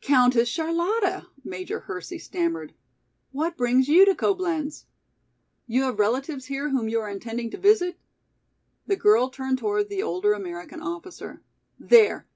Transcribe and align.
"Countess 0.00 0.48
Charlotta!" 0.48 1.26
Major 1.42 1.80
Hersey 1.80 2.16
stammered. 2.16 2.72
"What 3.32 3.56
brings 3.56 3.88
you 3.88 4.04
to 4.04 4.14
Coblenz? 4.14 4.84
You 5.66 5.82
have 5.82 5.98
relatives 5.98 6.44
here 6.46 6.68
whom 6.68 6.88
you 6.88 7.00
are 7.00 7.10
intending 7.10 7.50
to 7.50 7.58
visit?" 7.58 7.98
The 8.86 8.94
girl 8.94 9.28
turned 9.28 9.58
toward 9.58 9.88
the 9.88 10.00
older 10.04 10.34
American 10.34 10.80
officer. 10.82 11.42
"There! 11.80 12.28